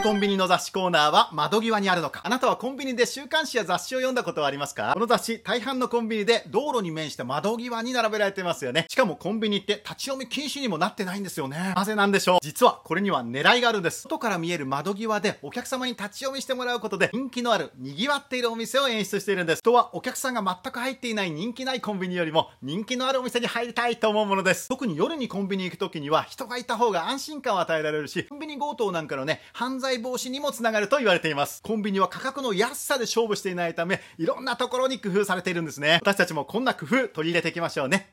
[0.00, 4.92] ぜコンビニの雑誌コーナーは窓際にあるのかあなたはコンビニで週刊誌や雑誌を読んだことはありますか？
[4.94, 8.86] この雑誌、大半のコンビニで道路に面した窓際に並べられてますよね。
[8.88, 11.74] しかもコンビニって立ち読み禁止にもなってないんですよね。
[11.76, 12.38] なぜなんでしょう？
[12.42, 14.02] 実はこれには狙いがあるんです。
[14.02, 19.58] 外から見える窓際でお客様に立ち読みしてもらうことで人気のある、賑わっているお店を演出しているんです。
[19.58, 24.68] 人はお客さんが全く入っていない人気ないコンビニよりも人気のあるお店に入りたいと思うものです。
[24.68, 31.62] 特に夜にコンビニ行く時には人がいた方が安心感を与えられるし、コンビニ強盗なんかのね、犯罪防止にもつながると言われています。
[31.62, 35.98] コンビニは価格の安さで勝負していないため、いろんなところに工夫されているんですね。
[36.02, 38.08] 私たちもこんな工夫取り入れていきましょうね。